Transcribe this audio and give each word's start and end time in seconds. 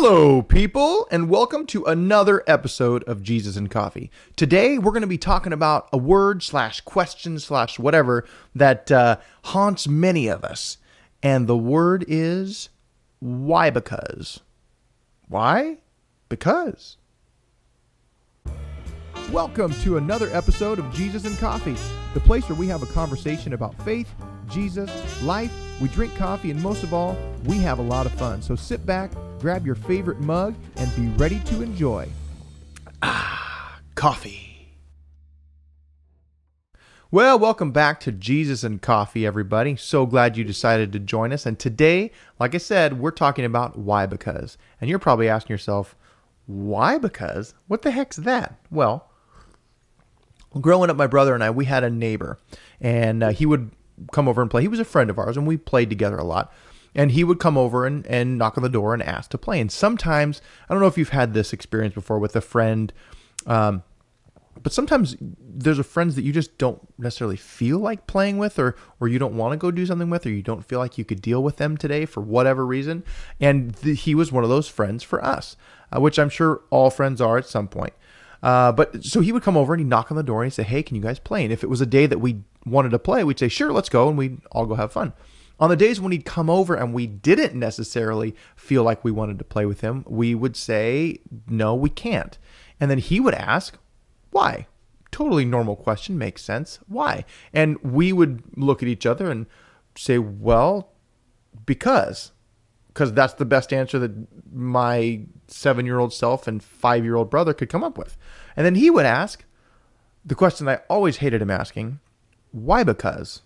Hello, 0.00 0.42
people, 0.42 1.08
and 1.10 1.28
welcome 1.28 1.66
to 1.66 1.84
another 1.84 2.44
episode 2.46 3.02
of 3.08 3.20
Jesus 3.20 3.56
and 3.56 3.68
Coffee. 3.68 4.12
Today, 4.36 4.78
we're 4.78 4.92
going 4.92 5.00
to 5.00 5.08
be 5.08 5.18
talking 5.18 5.52
about 5.52 5.88
a 5.92 5.98
word 5.98 6.40
slash 6.40 6.80
question 6.82 7.40
slash 7.40 7.80
whatever 7.80 8.24
that 8.54 8.92
uh, 8.92 9.16
haunts 9.46 9.88
many 9.88 10.28
of 10.28 10.44
us. 10.44 10.78
And 11.20 11.48
the 11.48 11.56
word 11.56 12.04
is 12.06 12.68
why 13.18 13.70
because. 13.70 14.38
Why? 15.26 15.78
Because. 16.28 16.96
Welcome 19.32 19.72
to 19.82 19.96
another 19.96 20.28
episode 20.32 20.78
of 20.78 20.94
Jesus 20.94 21.24
and 21.24 21.36
Coffee, 21.38 21.74
the 22.14 22.20
place 22.20 22.48
where 22.48 22.56
we 22.56 22.68
have 22.68 22.84
a 22.84 22.86
conversation 22.86 23.52
about 23.52 23.74
faith, 23.82 24.14
Jesus, 24.48 25.22
life, 25.22 25.52
we 25.80 25.88
drink 25.88 26.14
coffee, 26.16 26.50
and 26.50 26.62
most 26.62 26.82
of 26.82 26.92
all, 26.92 27.16
we 27.44 27.58
have 27.58 27.78
a 27.78 27.82
lot 27.82 28.06
of 28.06 28.12
fun. 28.12 28.42
So 28.42 28.56
sit 28.56 28.84
back, 28.84 29.10
grab 29.38 29.64
your 29.64 29.74
favorite 29.74 30.20
mug, 30.20 30.54
and 30.76 30.94
be 30.96 31.06
ready 31.22 31.40
to 31.46 31.62
enjoy. 31.62 32.08
Ah, 33.02 33.78
coffee. 33.94 34.48
Well, 37.10 37.38
welcome 37.38 37.70
back 37.70 38.00
to 38.00 38.12
Jesus 38.12 38.62
and 38.64 38.82
Coffee, 38.82 39.24
everybody. 39.24 39.76
So 39.76 40.04
glad 40.04 40.36
you 40.36 40.44
decided 40.44 40.92
to 40.92 40.98
join 40.98 41.32
us. 41.32 41.46
And 41.46 41.58
today, 41.58 42.12
like 42.38 42.54
I 42.54 42.58
said, 42.58 43.00
we're 43.00 43.12
talking 43.12 43.46
about 43.46 43.78
why 43.78 44.04
because. 44.04 44.58
And 44.78 44.90
you're 44.90 44.98
probably 44.98 45.26
asking 45.26 45.54
yourself, 45.54 45.96
why 46.44 46.98
because? 46.98 47.54
What 47.66 47.80
the 47.80 47.92
heck's 47.92 48.16
that? 48.16 48.56
Well, 48.70 49.08
growing 50.60 50.90
up, 50.90 50.96
my 50.98 51.06
brother 51.06 51.32
and 51.32 51.42
I, 51.42 51.48
we 51.48 51.64
had 51.64 51.82
a 51.82 51.88
neighbor, 51.88 52.38
and 52.78 53.22
uh, 53.22 53.30
he 53.30 53.46
would 53.46 53.70
come 54.12 54.28
over 54.28 54.42
and 54.42 54.50
play. 54.50 54.62
He 54.62 54.68
was 54.68 54.80
a 54.80 54.84
friend 54.84 55.10
of 55.10 55.18
ours, 55.18 55.36
and 55.36 55.46
we 55.46 55.56
played 55.56 55.88
together 55.88 56.16
a 56.16 56.24
lot. 56.24 56.52
And 56.94 57.12
he 57.12 57.22
would 57.22 57.38
come 57.38 57.58
over 57.58 57.86
and, 57.86 58.06
and 58.06 58.38
knock 58.38 58.56
on 58.56 58.62
the 58.62 58.68
door 58.68 58.94
and 58.94 59.02
ask 59.02 59.30
to 59.30 59.38
play. 59.38 59.60
And 59.60 59.70
sometimes, 59.70 60.40
I 60.68 60.74
don't 60.74 60.80
know 60.80 60.88
if 60.88 60.98
you've 60.98 61.10
had 61.10 61.34
this 61.34 61.52
experience 61.52 61.94
before 61.94 62.18
with 62.18 62.34
a 62.34 62.40
friend, 62.40 62.92
um, 63.46 63.82
but 64.60 64.72
sometimes 64.72 65.16
there's 65.20 65.78
a 65.78 65.84
friends 65.84 66.16
that 66.16 66.22
you 66.22 66.32
just 66.32 66.58
don't 66.58 66.80
necessarily 66.98 67.36
feel 67.36 67.78
like 67.78 68.06
playing 68.06 68.38
with, 68.38 68.58
or 68.58 68.74
or 68.98 69.06
you 69.06 69.18
don't 69.18 69.36
want 69.36 69.52
to 69.52 69.56
go 69.56 69.70
do 69.70 69.86
something 69.86 70.10
with, 70.10 70.26
or 70.26 70.30
you 70.30 70.42
don't 70.42 70.64
feel 70.64 70.80
like 70.80 70.98
you 70.98 71.04
could 71.04 71.22
deal 71.22 71.42
with 71.42 71.58
them 71.58 71.76
today 71.76 72.06
for 72.06 72.20
whatever 72.20 72.66
reason. 72.66 73.04
And 73.40 73.76
th- 73.76 74.00
he 74.00 74.14
was 74.14 74.32
one 74.32 74.42
of 74.42 74.50
those 74.50 74.66
friends 74.66 75.04
for 75.04 75.24
us, 75.24 75.56
uh, 75.94 76.00
which 76.00 76.18
I'm 76.18 76.30
sure 76.30 76.62
all 76.70 76.90
friends 76.90 77.20
are 77.20 77.38
at 77.38 77.46
some 77.46 77.68
point. 77.68 77.92
Uh, 78.42 78.72
but 78.72 79.04
so 79.04 79.20
he 79.20 79.32
would 79.32 79.42
come 79.42 79.56
over 79.56 79.72
and 79.72 79.80
he'd 79.80 79.88
knock 79.88 80.10
on 80.10 80.16
the 80.16 80.22
door 80.22 80.42
and 80.42 80.50
he'd 80.50 80.54
say, 80.54 80.62
Hey, 80.62 80.82
can 80.82 80.96
you 80.96 81.02
guys 81.02 81.18
play? 81.18 81.42
And 81.44 81.52
if 81.52 81.62
it 81.62 81.68
was 81.68 81.80
a 81.80 81.86
day 81.86 82.06
that 82.06 82.20
we 82.20 82.42
wanted 82.64 82.90
to 82.90 82.98
play, 82.98 83.24
we'd 83.24 83.38
say, 83.38 83.48
Sure, 83.48 83.72
let's 83.72 83.88
go. 83.88 84.08
And 84.08 84.16
we'd 84.16 84.40
all 84.52 84.66
go 84.66 84.74
have 84.74 84.92
fun. 84.92 85.12
On 85.60 85.68
the 85.68 85.76
days 85.76 86.00
when 86.00 86.12
he'd 86.12 86.24
come 86.24 86.48
over 86.48 86.74
and 86.74 86.94
we 86.94 87.06
didn't 87.06 87.58
necessarily 87.58 88.34
feel 88.54 88.84
like 88.84 89.02
we 89.02 89.10
wanted 89.10 89.38
to 89.38 89.44
play 89.44 89.66
with 89.66 89.80
him, 89.80 90.04
we 90.06 90.34
would 90.34 90.56
say, 90.56 91.18
No, 91.48 91.74
we 91.74 91.90
can't. 91.90 92.38
And 92.80 92.90
then 92.90 92.98
he 92.98 93.18
would 93.18 93.34
ask, 93.34 93.76
Why? 94.30 94.66
Totally 95.10 95.44
normal 95.44 95.74
question, 95.74 96.18
makes 96.18 96.42
sense. 96.42 96.78
Why? 96.86 97.24
And 97.52 97.82
we 97.82 98.12
would 98.12 98.42
look 98.56 98.82
at 98.82 98.88
each 98.88 99.06
other 99.06 99.30
and 99.30 99.46
say, 99.96 100.18
Well, 100.18 100.92
because 101.66 102.32
because 102.98 103.12
that's 103.12 103.34
the 103.34 103.44
best 103.44 103.72
answer 103.72 103.96
that 104.00 104.10
my 104.52 105.20
seven 105.46 105.86
year 105.86 106.00
old 106.00 106.12
self 106.12 106.48
and 106.48 106.60
five 106.60 107.04
year 107.04 107.14
old 107.14 107.30
brother 107.30 107.54
could 107.54 107.68
come 107.68 107.84
up 107.84 107.96
with. 107.96 108.16
And 108.56 108.66
then 108.66 108.74
he 108.74 108.90
would 108.90 109.06
ask 109.06 109.44
the 110.24 110.34
question 110.34 110.66
I 110.66 110.80
always 110.90 111.18
hated 111.18 111.40
him 111.40 111.48
asking 111.50 112.00
why 112.50 112.82
because? 112.82 113.42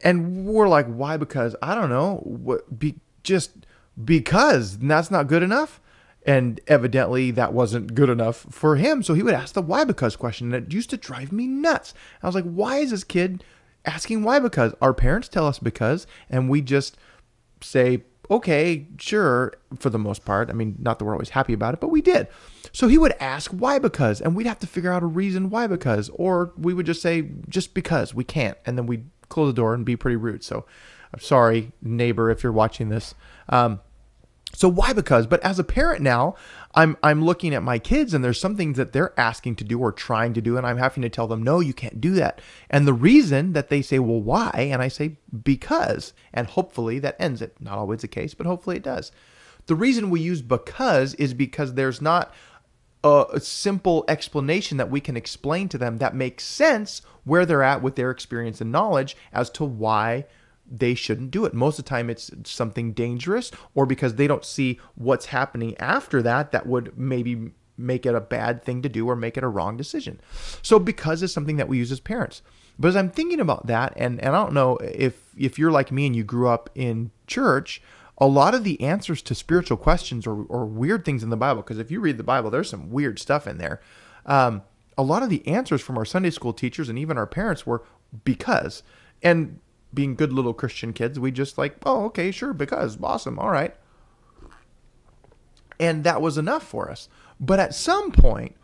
And 0.00 0.46
we're 0.46 0.66
like, 0.66 0.86
why 0.86 1.16
because? 1.16 1.54
I 1.62 1.76
don't 1.76 1.88
know. 1.88 2.16
What, 2.24 2.76
be, 2.76 2.96
just 3.22 3.52
because. 4.04 4.78
That's 4.78 5.12
not 5.12 5.28
good 5.28 5.44
enough. 5.44 5.80
And 6.26 6.60
evidently 6.66 7.30
that 7.30 7.52
wasn't 7.52 7.94
good 7.94 8.10
enough 8.10 8.46
for 8.50 8.74
him. 8.74 9.04
So 9.04 9.14
he 9.14 9.22
would 9.22 9.32
ask 9.32 9.54
the 9.54 9.62
why 9.62 9.84
because 9.84 10.16
question. 10.16 10.52
And 10.52 10.66
it 10.66 10.74
used 10.74 10.90
to 10.90 10.96
drive 10.96 11.30
me 11.30 11.46
nuts. 11.46 11.94
I 12.20 12.26
was 12.26 12.34
like, 12.34 12.44
why 12.44 12.78
is 12.78 12.90
this 12.90 13.04
kid 13.04 13.44
asking 13.84 14.24
why 14.24 14.40
because? 14.40 14.74
Our 14.82 14.92
parents 14.92 15.28
tell 15.28 15.46
us 15.46 15.60
because, 15.60 16.08
and 16.28 16.50
we 16.50 16.62
just 16.62 16.96
say, 17.60 18.04
okay, 18.30 18.86
sure, 18.98 19.54
for 19.78 19.90
the 19.90 19.98
most 19.98 20.24
part. 20.24 20.50
I 20.50 20.52
mean, 20.52 20.76
not 20.78 20.98
that 20.98 21.04
we're 21.04 21.12
always 21.12 21.30
happy 21.30 21.52
about 21.52 21.74
it, 21.74 21.80
but 21.80 21.88
we 21.88 22.02
did. 22.02 22.28
So 22.72 22.88
he 22.88 22.98
would 22.98 23.14
ask 23.20 23.50
why 23.50 23.78
because, 23.78 24.20
and 24.20 24.34
we'd 24.34 24.46
have 24.46 24.58
to 24.60 24.66
figure 24.66 24.92
out 24.92 25.02
a 25.02 25.06
reason 25.06 25.50
why 25.50 25.66
because, 25.66 26.10
or 26.14 26.52
we 26.58 26.74
would 26.74 26.86
just 26.86 27.02
say 27.02 27.28
just 27.48 27.74
because 27.74 28.14
we 28.14 28.24
can't, 28.24 28.58
and 28.66 28.76
then 28.76 28.86
we'd 28.86 29.08
close 29.28 29.48
the 29.48 29.56
door 29.56 29.74
and 29.74 29.84
be 29.84 29.96
pretty 29.96 30.16
rude. 30.16 30.44
So 30.44 30.66
I'm 31.12 31.20
sorry, 31.20 31.72
neighbor, 31.82 32.30
if 32.30 32.42
you're 32.42 32.52
watching 32.52 32.88
this. 32.88 33.14
Um, 33.48 33.80
so 34.56 34.70
why 34.70 34.94
because? 34.94 35.26
But 35.26 35.42
as 35.42 35.58
a 35.58 35.64
parent 35.64 36.00
now, 36.00 36.34
I'm 36.74 36.96
I'm 37.02 37.22
looking 37.22 37.54
at 37.54 37.62
my 37.62 37.78
kids 37.78 38.14
and 38.14 38.24
there's 38.24 38.40
some 38.40 38.56
things 38.56 38.78
that 38.78 38.94
they're 38.94 39.12
asking 39.20 39.56
to 39.56 39.64
do 39.64 39.78
or 39.78 39.92
trying 39.92 40.32
to 40.32 40.40
do 40.40 40.56
and 40.56 40.66
I'm 40.66 40.78
having 40.78 41.02
to 41.02 41.10
tell 41.10 41.26
them 41.26 41.42
no, 41.42 41.60
you 41.60 41.74
can't 41.74 42.00
do 42.00 42.14
that. 42.14 42.40
And 42.70 42.86
the 42.86 42.94
reason 42.94 43.52
that 43.52 43.68
they 43.68 43.82
say, 43.82 43.98
"Well, 43.98 44.22
why?" 44.22 44.70
and 44.72 44.80
I 44.80 44.88
say 44.88 45.18
because, 45.44 46.14
and 46.32 46.46
hopefully 46.46 46.98
that 47.00 47.16
ends 47.20 47.42
it. 47.42 47.54
Not 47.60 47.76
always 47.76 48.00
the 48.00 48.08
case, 48.08 48.32
but 48.32 48.46
hopefully 48.46 48.76
it 48.76 48.82
does. 48.82 49.12
The 49.66 49.74
reason 49.74 50.08
we 50.08 50.20
use 50.20 50.40
because 50.40 51.12
is 51.14 51.34
because 51.34 51.74
there's 51.74 52.00
not 52.00 52.32
a, 53.04 53.26
a 53.34 53.40
simple 53.40 54.06
explanation 54.08 54.78
that 54.78 54.90
we 54.90 55.02
can 55.02 55.18
explain 55.18 55.68
to 55.68 55.76
them 55.76 55.98
that 55.98 56.14
makes 56.14 56.44
sense 56.44 57.02
where 57.24 57.44
they're 57.44 57.62
at 57.62 57.82
with 57.82 57.96
their 57.96 58.10
experience 58.10 58.62
and 58.62 58.72
knowledge 58.72 59.18
as 59.34 59.50
to 59.50 59.66
why 59.66 60.24
they 60.70 60.94
shouldn't 60.94 61.30
do 61.30 61.44
it. 61.44 61.54
Most 61.54 61.78
of 61.78 61.84
the 61.84 61.88
time, 61.88 62.10
it's 62.10 62.30
something 62.44 62.92
dangerous, 62.92 63.50
or 63.74 63.86
because 63.86 64.14
they 64.14 64.26
don't 64.26 64.44
see 64.44 64.80
what's 64.94 65.26
happening 65.26 65.76
after 65.78 66.22
that 66.22 66.52
that 66.52 66.66
would 66.66 66.96
maybe 66.98 67.52
make 67.78 68.06
it 68.06 68.14
a 68.14 68.20
bad 68.20 68.64
thing 68.64 68.82
to 68.82 68.88
do 68.88 69.06
or 69.06 69.14
make 69.14 69.36
it 69.36 69.44
a 69.44 69.48
wrong 69.48 69.76
decision. 69.76 70.20
So, 70.62 70.78
because 70.78 71.22
it's 71.22 71.32
something 71.32 71.56
that 71.56 71.68
we 71.68 71.78
use 71.78 71.92
as 71.92 72.00
parents. 72.00 72.42
But 72.78 72.88
as 72.88 72.96
I'm 72.96 73.10
thinking 73.10 73.40
about 73.40 73.66
that, 73.68 73.92
and, 73.96 74.20
and 74.20 74.34
I 74.34 74.42
don't 74.42 74.52
know 74.52 74.76
if 74.78 75.20
if 75.36 75.58
you're 75.58 75.70
like 75.70 75.92
me 75.92 76.06
and 76.06 76.16
you 76.16 76.24
grew 76.24 76.48
up 76.48 76.70
in 76.74 77.10
church, 77.26 77.82
a 78.18 78.26
lot 78.26 78.54
of 78.54 78.64
the 78.64 78.80
answers 78.80 79.22
to 79.22 79.34
spiritual 79.34 79.76
questions 79.76 80.26
or, 80.26 80.44
or 80.44 80.64
weird 80.66 81.04
things 81.04 81.22
in 81.22 81.30
the 81.30 81.36
Bible, 81.36 81.62
because 81.62 81.78
if 81.78 81.90
you 81.90 82.00
read 82.00 82.16
the 82.16 82.22
Bible, 82.22 82.50
there's 82.50 82.70
some 82.70 82.90
weird 82.90 83.18
stuff 83.18 83.46
in 83.46 83.58
there. 83.58 83.80
Um, 84.24 84.62
a 84.98 85.02
lot 85.02 85.22
of 85.22 85.28
the 85.28 85.46
answers 85.46 85.82
from 85.82 85.98
our 85.98 86.04
Sunday 86.04 86.30
school 86.30 86.52
teachers 86.52 86.88
and 86.88 86.98
even 86.98 87.18
our 87.18 87.26
parents 87.26 87.66
were 87.66 87.84
because. 88.24 88.82
And 89.22 89.60
being 89.92 90.14
good 90.14 90.32
little 90.32 90.54
Christian 90.54 90.92
kids, 90.92 91.18
we 91.18 91.30
just 91.30 91.58
like, 91.58 91.76
oh, 91.84 92.04
okay, 92.06 92.30
sure, 92.30 92.52
because 92.52 92.98
awesome, 93.02 93.38
all 93.38 93.50
right. 93.50 93.74
And 95.78 96.04
that 96.04 96.22
was 96.22 96.38
enough 96.38 96.66
for 96.66 96.90
us. 96.90 97.08
But 97.38 97.60
at 97.60 97.74
some 97.74 98.12
point, 98.12 98.54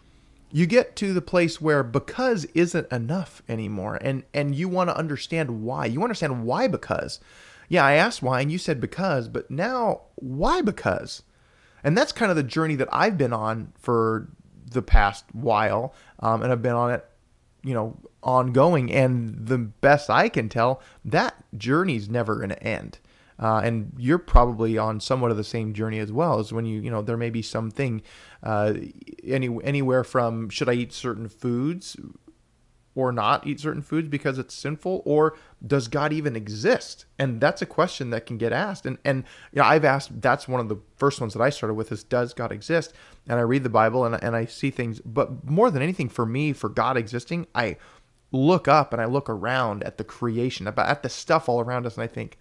you 0.50 0.66
get 0.66 0.96
to 0.96 1.12
the 1.14 1.22
place 1.22 1.60
where 1.60 1.82
because 1.82 2.44
isn't 2.54 2.92
enough 2.92 3.42
anymore 3.48 3.98
and 4.02 4.22
and 4.34 4.54
you 4.54 4.68
want 4.68 4.90
to 4.90 4.96
understand 4.96 5.62
why. 5.62 5.86
You 5.86 6.02
understand 6.02 6.44
why 6.44 6.68
because. 6.68 7.20
Yeah, 7.68 7.84
I 7.84 7.94
asked 7.94 8.22
why 8.22 8.42
and 8.42 8.52
you 8.52 8.58
said 8.58 8.80
because, 8.80 9.28
but 9.28 9.50
now 9.50 10.02
why 10.16 10.60
because? 10.60 11.22
And 11.82 11.96
that's 11.96 12.12
kind 12.12 12.30
of 12.30 12.36
the 12.36 12.42
journey 12.42 12.74
that 12.76 12.88
I've 12.92 13.16
been 13.16 13.32
on 13.32 13.72
for 13.78 14.28
the 14.70 14.82
past 14.82 15.24
while. 15.32 15.94
Um, 16.20 16.42
and 16.42 16.52
I've 16.52 16.62
been 16.62 16.72
on 16.72 16.92
it, 16.92 17.04
you 17.62 17.74
know, 17.74 17.96
ongoing. 18.22 18.92
And 18.92 19.46
the 19.46 19.58
best 19.58 20.10
I 20.10 20.28
can 20.28 20.48
tell, 20.48 20.80
that 21.04 21.34
journey's 21.56 22.08
never 22.08 22.36
going 22.36 22.50
to 22.50 22.62
end. 22.62 22.98
Uh, 23.38 23.60
and 23.64 23.92
you're 23.98 24.18
probably 24.18 24.78
on 24.78 25.00
somewhat 25.00 25.30
of 25.30 25.36
the 25.36 25.44
same 25.44 25.72
journey 25.72 25.98
as 25.98 26.12
well 26.12 26.38
as 26.38 26.52
when 26.52 26.64
you 26.64 26.80
you 26.80 26.90
know 26.90 27.02
there 27.02 27.16
may 27.16 27.30
be 27.30 27.42
something 27.42 28.00
uh, 28.42 28.74
any 29.24 29.48
anywhere 29.64 30.04
from 30.04 30.48
should 30.48 30.68
I 30.68 30.74
eat 30.74 30.92
certain 30.92 31.28
foods 31.28 31.96
or 32.94 33.12
not 33.12 33.46
eat 33.46 33.60
certain 33.60 33.82
foods 33.82 34.08
because 34.08 34.38
it's 34.38 34.54
sinful 34.54 35.02
or 35.04 35.36
does 35.66 35.88
God 35.88 36.12
even 36.12 36.36
exist? 36.36 37.06
And 37.18 37.40
that's 37.40 37.62
a 37.62 37.66
question 37.66 38.10
that 38.10 38.26
can 38.26 38.38
get 38.38 38.52
asked. 38.52 38.86
And 38.86 38.98
and 39.04 39.24
you 39.52 39.60
know 39.60 39.68
I've 39.68 39.84
asked 39.84 40.20
that's 40.20 40.46
one 40.46 40.60
of 40.60 40.68
the 40.68 40.78
first 40.96 41.20
ones 41.20 41.32
that 41.34 41.42
I 41.42 41.50
started 41.50 41.74
with 41.74 41.92
is 41.92 42.04
does 42.04 42.34
God 42.34 42.52
exist? 42.52 42.92
And 43.28 43.38
I 43.38 43.42
read 43.42 43.62
the 43.62 43.68
Bible 43.68 44.04
and, 44.04 44.22
and 44.22 44.36
I 44.36 44.44
see 44.44 44.70
things 44.70 45.00
but 45.00 45.48
more 45.48 45.70
than 45.70 45.82
anything 45.82 46.08
for 46.08 46.26
me 46.26 46.52
for 46.52 46.68
God 46.68 46.96
existing 46.96 47.46
I 47.54 47.76
look 48.32 48.66
up 48.66 48.92
and 48.92 49.00
I 49.00 49.04
look 49.04 49.28
around 49.28 49.84
at 49.84 49.98
the 49.98 50.04
creation, 50.04 50.66
about 50.66 50.88
at 50.88 51.02
the 51.02 51.08
stuff 51.08 51.48
all 51.48 51.60
around 51.60 51.86
us, 51.86 51.94
and 51.94 52.02
I 52.02 52.06
think, 52.06 52.38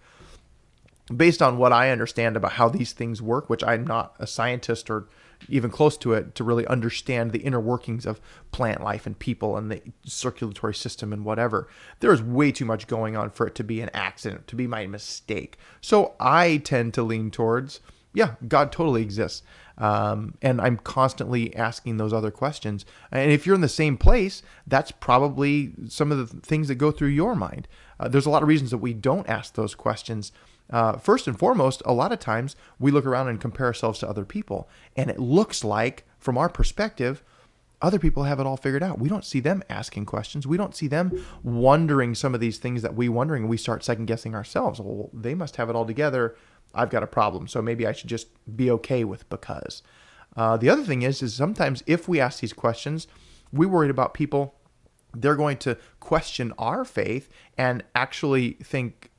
based 1.16 1.42
on 1.42 1.58
what 1.58 1.72
I 1.72 1.90
understand 1.90 2.36
about 2.36 2.52
how 2.52 2.68
these 2.68 2.92
things 2.92 3.20
work, 3.20 3.50
which 3.50 3.64
I'm 3.64 3.86
not 3.86 4.14
a 4.18 4.26
scientist 4.26 4.90
or 4.90 5.08
even 5.48 5.70
close 5.70 5.96
to 5.98 6.12
it 6.12 6.34
to 6.36 6.44
really 6.44 6.66
understand 6.66 7.32
the 7.32 7.40
inner 7.40 7.60
workings 7.60 8.06
of 8.06 8.20
plant 8.50 8.82
life 8.82 9.06
and 9.06 9.18
people 9.18 9.56
and 9.56 9.70
the 9.70 9.82
circulatory 10.04 10.74
system 10.74 11.12
and 11.12 11.24
whatever. 11.24 11.68
There 12.00 12.12
is 12.12 12.22
way 12.22 12.52
too 12.52 12.64
much 12.64 12.86
going 12.86 13.16
on 13.16 13.30
for 13.30 13.46
it 13.46 13.54
to 13.56 13.64
be 13.64 13.80
an 13.80 13.90
accident, 13.92 14.46
to 14.48 14.56
be 14.56 14.66
my 14.66 14.86
mistake. 14.86 15.58
So 15.80 16.14
I 16.20 16.58
tend 16.58 16.94
to 16.94 17.02
lean 17.02 17.30
towards, 17.30 17.80
yeah, 18.14 18.34
God 18.46 18.72
totally 18.72 19.02
exists. 19.02 19.42
Um, 19.78 20.34
and 20.42 20.60
I'm 20.60 20.76
constantly 20.76 21.56
asking 21.56 21.96
those 21.96 22.12
other 22.12 22.30
questions. 22.30 22.84
And 23.10 23.32
if 23.32 23.46
you're 23.46 23.54
in 23.54 23.62
the 23.62 23.68
same 23.68 23.96
place, 23.96 24.42
that's 24.66 24.92
probably 24.92 25.72
some 25.88 26.12
of 26.12 26.18
the 26.18 26.40
things 26.40 26.68
that 26.68 26.76
go 26.76 26.90
through 26.90 27.08
your 27.08 27.34
mind. 27.34 27.66
Uh, 27.98 28.08
there's 28.08 28.26
a 28.26 28.30
lot 28.30 28.42
of 28.42 28.48
reasons 28.48 28.70
that 28.70 28.78
we 28.78 28.92
don't 28.92 29.28
ask 29.28 29.54
those 29.54 29.74
questions 29.74 30.30
Uh, 30.72 30.96
first 30.96 31.28
and 31.28 31.38
foremost, 31.38 31.82
a 31.84 31.92
lot 31.92 32.12
of 32.12 32.18
times 32.18 32.56
we 32.78 32.90
look 32.90 33.04
around 33.04 33.28
and 33.28 33.40
compare 33.40 33.66
ourselves 33.66 33.98
to 34.00 34.08
other 34.08 34.24
people, 34.24 34.68
and 34.96 35.10
it 35.10 35.18
looks 35.18 35.62
like, 35.62 36.04
from 36.18 36.38
our 36.38 36.48
perspective, 36.48 37.22
other 37.82 37.98
people 37.98 38.22
have 38.22 38.40
it 38.40 38.46
all 38.46 38.56
figured 38.56 38.82
out. 38.82 39.00
We 39.00 39.08
don't 39.08 39.24
see 39.24 39.40
them 39.40 39.62
asking 39.68 40.06
questions. 40.06 40.46
We 40.46 40.56
don't 40.56 40.74
see 40.74 40.86
them 40.86 41.24
wondering 41.42 42.14
some 42.14 42.32
of 42.32 42.40
these 42.40 42.58
things 42.58 42.80
that 42.82 42.94
we 42.94 43.08
wondering. 43.08 43.48
We 43.48 43.56
start 43.56 43.84
second 43.84 44.06
guessing 44.06 44.34
ourselves. 44.34 44.80
Well, 44.80 45.10
they 45.12 45.34
must 45.34 45.56
have 45.56 45.68
it 45.68 45.76
all 45.76 45.84
together. 45.84 46.36
I've 46.74 46.90
got 46.90 47.02
a 47.02 47.08
problem, 47.08 47.48
so 47.48 47.60
maybe 47.60 47.86
I 47.86 47.92
should 47.92 48.08
just 48.08 48.28
be 48.56 48.70
okay 48.70 49.04
with 49.04 49.28
because. 49.28 49.82
Uh, 50.36 50.56
the 50.56 50.70
other 50.70 50.84
thing 50.84 51.02
is, 51.02 51.22
is 51.22 51.34
sometimes 51.34 51.82
if 51.86 52.08
we 52.08 52.20
ask 52.20 52.40
these 52.40 52.54
questions, 52.54 53.06
we 53.52 53.66
worried 53.66 53.90
about 53.90 54.14
people. 54.14 54.54
They're 55.14 55.36
going 55.36 55.58
to 55.58 55.76
question 56.00 56.54
our 56.56 56.84
faith 56.86 57.28
and 57.58 57.84
actually 57.94 58.52
think 58.62 59.10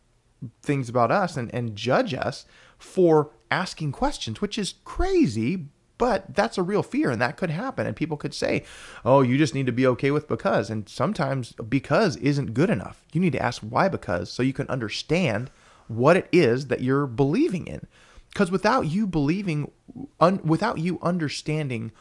things 0.61 0.89
about 0.89 1.11
us 1.11 1.37
and, 1.37 1.53
and 1.53 1.75
judge 1.75 2.13
us 2.13 2.45
for 2.77 3.31
asking 3.49 3.91
questions, 3.91 4.41
which 4.41 4.57
is 4.57 4.75
crazy, 4.83 5.67
but 5.97 6.35
that's 6.35 6.57
a 6.57 6.63
real 6.63 6.83
fear 6.83 7.11
and 7.11 7.21
that 7.21 7.37
could 7.37 7.49
happen. 7.49 7.85
And 7.85 7.95
people 7.95 8.17
could 8.17 8.33
say, 8.33 8.63
oh, 9.05 9.21
you 9.21 9.37
just 9.37 9.53
need 9.53 9.67
to 9.67 9.71
be 9.71 9.87
okay 9.87 10.11
with 10.11 10.27
because. 10.27 10.69
And 10.69 10.89
sometimes 10.89 11.53
because 11.53 12.17
isn't 12.17 12.53
good 12.53 12.69
enough. 12.69 13.05
You 13.13 13.21
need 13.21 13.33
to 13.33 13.41
ask 13.41 13.61
why 13.61 13.87
because 13.87 14.31
so 14.31 14.43
you 14.43 14.53
can 14.53 14.67
understand 14.69 15.49
what 15.87 16.17
it 16.17 16.27
is 16.31 16.67
that 16.67 16.81
you're 16.81 17.07
believing 17.07 17.67
in. 17.67 17.87
Because 18.29 18.49
without 18.49 18.87
you 18.87 19.05
believing, 19.05 19.71
un, 20.19 20.41
without 20.43 20.79
you 20.79 20.99
understanding 21.01 21.91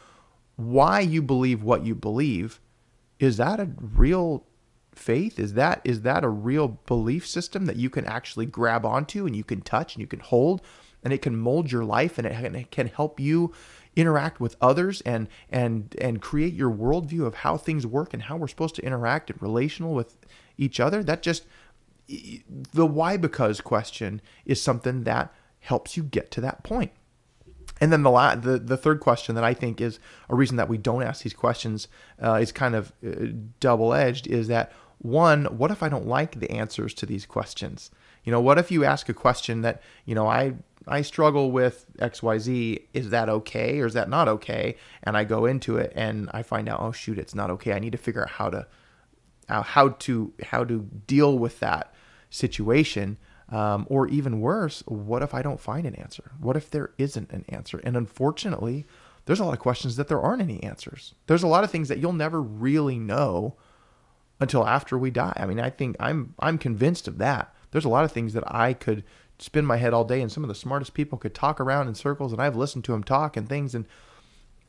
why 0.55 0.99
you 0.99 1.21
believe 1.21 1.61
what 1.61 1.85
you 1.85 1.93
believe, 1.93 2.59
is 3.19 3.37
that 3.37 3.59
a 3.59 3.69
real 3.79 4.45
faith? 4.95 5.39
Is 5.39 5.53
that 5.53 5.81
is 5.83 6.01
that 6.01 6.23
a 6.23 6.29
real 6.29 6.79
belief 6.85 7.27
system 7.27 7.65
that 7.65 7.75
you 7.75 7.89
can 7.89 8.05
actually 8.05 8.45
grab 8.45 8.85
onto 8.85 9.25
and 9.25 9.35
you 9.35 9.43
can 9.43 9.61
touch 9.61 9.95
and 9.95 10.01
you 10.01 10.07
can 10.07 10.19
hold 10.19 10.61
and 11.03 11.13
it 11.13 11.21
can 11.21 11.35
mold 11.35 11.71
your 11.71 11.83
life 11.83 12.17
and 12.17 12.27
it, 12.27 12.71
can 12.71 12.87
help 12.87 13.19
you 13.19 13.53
interact 13.95 14.39
with 14.39 14.55
others 14.61 15.01
and 15.01 15.27
and 15.49 15.95
and 16.01 16.21
create 16.21 16.53
your 16.53 16.71
worldview 16.71 17.25
of 17.25 17.35
how 17.35 17.57
things 17.57 17.85
work 17.85 18.13
and 18.13 18.23
how 18.23 18.37
we're 18.37 18.47
supposed 18.47 18.75
to 18.75 18.85
interact 18.85 19.29
and 19.29 19.41
relational 19.41 19.93
with 19.93 20.17
each 20.57 20.79
other? 20.79 21.03
That 21.03 21.21
just 21.21 21.45
the 22.07 22.85
why 22.85 23.17
because 23.17 23.61
question 23.61 24.21
is 24.45 24.61
something 24.61 25.03
that 25.03 25.33
helps 25.59 25.95
you 25.95 26.03
get 26.03 26.31
to 26.31 26.41
that 26.41 26.63
point. 26.63 26.91
And 27.79 27.91
then 27.91 28.03
the, 28.03 28.11
la- 28.11 28.35
the 28.35 28.59
the 28.59 28.77
third 28.77 28.99
question 28.99 29.35
that 29.35 29.43
I 29.43 29.53
think 29.53 29.81
is 29.81 29.99
a 30.29 30.35
reason 30.35 30.57
that 30.57 30.69
we 30.69 30.77
don't 30.77 31.03
ask 31.03 31.23
these 31.23 31.33
questions 31.33 31.87
uh, 32.21 32.35
is 32.35 32.51
kind 32.51 32.75
of 32.75 32.93
uh, 33.05 33.27
double 33.59 33.93
edged 33.93 34.27
is 34.27 34.47
that 34.47 34.71
one, 35.03 35.45
what 35.45 35.69
if 35.69 35.83
I 35.83 35.89
don't 35.89 36.07
like 36.07 36.39
the 36.39 36.49
answers 36.49 36.93
to 36.95 37.05
these 37.05 37.25
questions? 37.25 37.91
You 38.23 38.31
know, 38.31 38.41
what 38.41 38.57
if 38.57 38.71
you 38.71 38.83
ask 38.83 39.09
a 39.09 39.13
question 39.13 39.61
that 39.61 39.81
you 40.05 40.15
know 40.15 40.27
I 40.27 40.55
I 40.87 41.01
struggle 41.01 41.51
with 41.51 41.85
XYZ. 41.97 42.81
Is 42.93 43.09
that 43.09 43.29
okay 43.29 43.79
or 43.79 43.85
is 43.85 43.93
that 43.93 44.09
not 44.09 44.27
okay? 44.27 44.75
And 45.03 45.15
I 45.15 45.23
go 45.23 45.45
into 45.45 45.77
it 45.77 45.93
and 45.95 46.29
I 46.33 46.43
find 46.43 46.67
out, 46.67 46.81
oh 46.81 46.91
shoot, 46.91 47.17
it's 47.17 47.35
not 47.35 47.49
okay. 47.51 47.73
I 47.73 47.79
need 47.79 47.91
to 47.91 47.97
figure 47.97 48.23
out 48.23 48.31
how 48.31 48.49
to 48.49 48.67
uh, 49.49 49.61
how 49.61 49.89
to 49.89 50.33
how 50.43 50.63
to 50.63 50.89
deal 51.07 51.37
with 51.37 51.59
that 51.59 51.93
situation. 52.29 53.17
Um, 53.49 53.85
or 53.87 54.07
even 54.07 54.39
worse, 54.39 54.81
what 54.87 55.21
if 55.21 55.35
I 55.35 55.43
don't 55.43 55.59
find 55.59 55.85
an 55.85 55.93
answer? 55.95 56.31
What 56.39 56.57
if 56.57 56.71
there 56.71 56.91
isn't 56.97 57.31
an 57.31 57.45
answer? 57.49 57.79
And 57.83 57.95
unfortunately, 57.95 58.85
there's 59.25 59.39
a 59.39 59.45
lot 59.45 59.53
of 59.53 59.59
questions 59.59 59.95
that 59.97 60.07
there 60.07 60.19
aren't 60.19 60.41
any 60.41 60.63
answers. 60.63 61.13
There's 61.27 61.43
a 61.43 61.47
lot 61.47 61.63
of 61.63 61.69
things 61.69 61.87
that 61.89 61.99
you'll 61.99 62.13
never 62.13 62.41
really 62.41 62.97
know 62.97 63.55
until 64.43 64.67
after 64.67 64.97
we 64.97 65.09
die. 65.09 65.33
I 65.35 65.45
mean, 65.45 65.59
I 65.59 65.69
think 65.69 65.95
I'm 65.99 66.35
I'm 66.39 66.57
convinced 66.57 67.07
of 67.07 67.17
that. 67.17 67.53
There's 67.71 67.85
a 67.85 67.89
lot 67.89 68.05
of 68.05 68.11
things 68.11 68.33
that 68.33 68.43
I 68.45 68.73
could 68.73 69.03
spin 69.39 69.65
my 69.65 69.77
head 69.77 69.93
all 69.93 70.05
day 70.05 70.21
and 70.21 70.31
some 70.31 70.43
of 70.43 70.47
the 70.47 70.55
smartest 70.55 70.93
people 70.93 71.17
could 71.17 71.33
talk 71.33 71.59
around 71.59 71.87
in 71.87 71.95
circles 71.95 72.31
and 72.31 72.41
I've 72.41 72.55
listened 72.55 72.83
to 72.85 72.91
them 72.91 73.03
talk 73.03 73.35
and 73.35 73.49
things 73.49 73.73
and 73.73 73.85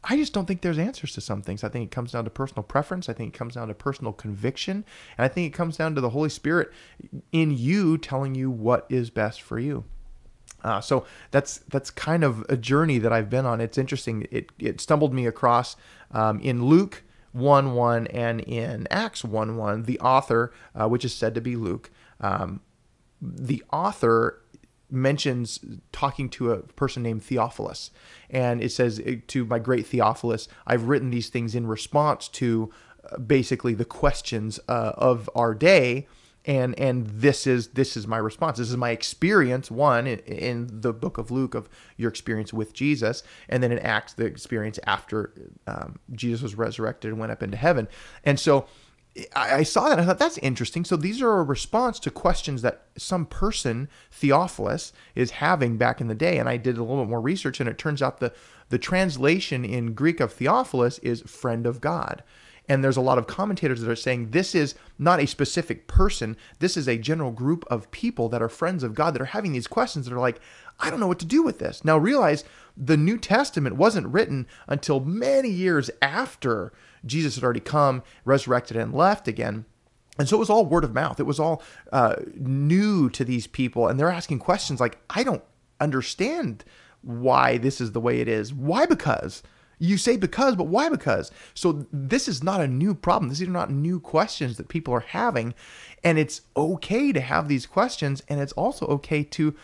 I 0.03 0.17
just 0.17 0.33
don't 0.33 0.47
think 0.47 0.61
there's 0.61 0.79
answers 0.79 1.13
to 1.15 1.21
some 1.21 1.43
things. 1.43 1.65
I 1.65 1.69
think 1.69 1.87
it 1.87 1.95
comes 1.95 2.13
down 2.13 2.25
to 2.25 2.31
personal 2.31 2.63
preference. 2.63 3.09
I 3.09 3.15
think 3.15 3.35
it 3.35 3.39
comes 3.39 3.55
down 3.55 3.69
to 3.69 3.75
personal 3.75 4.13
conviction. 4.13 4.85
And 5.17 5.25
I 5.25 5.29
think 5.29 5.47
it 5.47 5.57
comes 5.57 5.79
down 5.79 5.95
to 5.95 6.01
the 6.01 6.11
Holy 6.11 6.29
Spirit 6.29 6.71
in 7.33 7.57
you 7.57 7.97
telling 7.97 8.35
you 8.35 8.51
what 8.51 8.87
is 8.91 9.09
best 9.09 9.41
for 9.41 9.59
you. 9.59 9.85
Uh, 10.63 10.81
so 10.81 11.07
that's 11.31 11.59
that's 11.69 11.91
kind 11.91 12.25
of 12.25 12.45
a 12.49 12.57
journey 12.57 12.99
that 12.99 13.13
I've 13.13 13.31
been 13.31 13.47
on. 13.47 13.61
It's 13.61 13.79
interesting. 13.79 14.27
It, 14.31 14.51
it 14.59 14.81
stumbled 14.81 15.15
me 15.15 15.27
across 15.27 15.77
um, 16.11 16.41
in 16.41 16.65
Luke 16.65 17.03
1 17.35 17.75
1 17.75 18.07
and 18.09 18.41
in 18.41 18.87
Acts 18.91 19.25
1 19.25 19.57
1, 19.57 19.83
the 19.83 19.99
author, 20.01 20.53
uh, 20.75 20.89
which 20.89 21.05
is 21.05 21.15
said 21.15 21.35
to 21.35 21.41
be 21.41 21.57
Luke, 21.57 21.91
um, 22.21 22.61
the 23.21 23.63
author 23.73 24.41
mentions 24.89 25.59
talking 25.91 26.29
to 26.31 26.53
a 26.53 26.59
person 26.59 27.03
named 27.03 27.25
Theophilus. 27.25 27.91
And 28.31 28.63
it 28.63 28.71
says, 28.71 29.03
To 29.27 29.45
my 29.45 29.59
great 29.59 29.87
Theophilus, 29.87 30.47
I've 30.67 30.85
written 30.85 31.11
these 31.11 31.29
things 31.29 31.55
in 31.57 31.67
response 31.67 32.29
to 32.29 32.71
uh, 33.11 33.19
basically 33.19 33.75
the 33.75 33.85
questions 33.85 34.61
uh, 34.69 34.93
of 34.97 35.29
our 35.35 35.55
day 35.55 36.07
and 36.47 36.79
and 36.79 37.07
this 37.07 37.47
is 37.47 37.69
this 37.69 37.97
is 37.97 38.07
my 38.07 38.19
response 38.19 38.59
this 38.59 38.71
is 38.71 38.77
my 38.77 38.91
experience 38.91 39.71
one 39.71 40.07
in, 40.07 40.19
in, 40.21 40.69
the 40.71 40.93
book 40.93 41.19
of 41.19 41.31
luke 41.31 41.55
of 41.55 41.69
your 41.97 42.09
experience 42.09 42.53
with 42.53 42.73
jesus 42.73 43.23
and 43.49 43.63
then 43.63 43.73
in 43.73 43.79
acts 43.81 44.13
the 44.15 44.25
experience 44.25 44.79
after 44.87 45.33
um, 45.67 45.99
jesus 46.13 46.43
was 46.43 46.55
resurrected 46.55 47.11
and 47.11 47.19
went 47.19 47.33
up 47.33 47.43
into 47.43 47.57
heaven 47.57 47.89
and 48.25 48.39
so 48.39 48.67
I, 49.35 49.57
I 49.57 49.63
saw 49.63 49.89
that. 49.89 49.99
I 49.99 50.05
thought 50.05 50.19
that's 50.19 50.39
interesting. 50.39 50.85
So 50.85 50.97
these 50.97 51.23
are 51.23 51.39
a 51.39 51.43
response 51.45 51.99
to 52.01 52.11
questions 52.11 52.63
that 52.63 52.87
some 52.97 53.27
person, 53.27 53.89
Theophilus, 54.11 54.93
is 55.15 55.33
having 55.33 55.77
back 55.77 56.01
in 56.01 56.09
the 56.09 56.15
day. 56.15 56.39
And 56.39 56.49
I 56.49 56.57
did 56.57 56.77
a 56.77 56.83
little 56.83 57.05
bit 57.05 57.11
more 57.11 57.21
research, 57.21 57.61
and 57.61 57.69
it 57.69 57.79
turns 57.79 58.03
out 58.03 58.19
the 58.19 58.33
the 58.71 58.79
translation 58.79 59.65
in 59.65 59.95
Greek 59.95 60.21
of 60.21 60.33
Theophilus 60.33 60.99
is 60.99 61.23
friend 61.23 61.67
of 61.67 61.81
God. 61.81 62.23
And 62.69 62.83
there's 62.83 62.97
a 62.97 63.03
lot 63.03 63.19
of 63.19 63.27
commentators 63.27 63.81
that 63.81 63.91
are 63.91 63.97
saying 63.97 64.31
this 64.31 64.55
is 64.55 64.75
not 64.99 65.21
a 65.21 65.27
specific 65.27 65.87
person. 65.87 66.37
This 66.61 66.77
is 66.77 66.89
a 66.89 66.97
general 66.97 67.31
group 67.31 67.65
of 67.69 67.91
people 67.91 68.29
that 68.31 68.41
are 68.41 68.49
friends 68.49 68.83
of 68.83 68.95
God 68.95 69.15
that 69.15 69.23
are 69.23 69.27
having 69.27 69.53
these 69.53 69.67
questions 69.67 70.07
that 70.07 70.15
are 70.15 70.21
like, 70.21 70.41
I 70.81 70.91
don't 70.91 71.01
know 71.01 71.07
what 71.07 71.19
to 71.19 71.27
do 71.27 71.43
with 71.43 71.59
this. 71.59 71.85
Now 71.85 71.99
realize 71.99 72.45
the 72.77 72.97
New 72.97 73.19
Testament 73.19 73.77
wasn't 73.77 74.09
written 74.09 74.47
until 74.67 75.01
many 75.01 75.51
years 75.51 75.91
after 76.01 76.73
Jesus 77.05 77.35
had 77.35 77.45
already 77.45 77.61
come, 77.61 78.03
resurrected, 78.25 78.77
and 78.77 78.95
left 78.95 79.29
again. 79.29 79.67
And 80.19 80.29
so 80.29 80.37
it 80.37 80.41
was 80.41 80.51
all 80.51 80.65
word 80.65 80.85
of 80.85 80.95
mouth. 80.95 81.21
It 81.21 81.25
was 81.25 81.41
all 81.41 81.63
uh, 81.93 82.17
new 82.35 83.11
to 83.11 83.25
these 83.25 83.47
people. 83.47 83.89
And 83.89 83.99
they're 83.99 84.11
asking 84.11 84.39
questions 84.39 84.81
like, 84.81 84.99
I 85.11 85.23
don't 85.23 85.43
understand 85.81 86.65
why 87.03 87.59
this 87.59 87.81
is 87.81 87.93
the 87.93 88.01
way 88.01 88.21
it 88.21 88.29
is. 88.29 88.55
Why 88.55 88.87
because? 88.87 89.43
You 89.79 89.99
say 89.99 90.17
because, 90.17 90.57
but 90.57 90.67
why 90.67 90.89
because? 90.89 91.31
So 91.55 91.87
this 91.93 92.29
is 92.29 92.43
not 92.43 92.61
a 92.61 92.69
new 92.69 92.95
problem. 92.95 93.29
These 93.29 93.43
are 93.43 93.47
not 93.47 93.71
new 93.71 94.01
questions 94.01 94.57
that 94.57 94.69
people 94.69 94.95
are 94.95 95.01
having. 95.01 95.55
And 96.03 96.19
it's 96.19 96.43
okay 96.57 97.13
to 97.13 97.21
have 97.21 97.49
these 97.49 97.67
questions. 97.67 98.23
And 98.29 98.41
it's 98.41 98.53
also 98.53 98.87
okay 98.87 99.25
to 99.25 99.55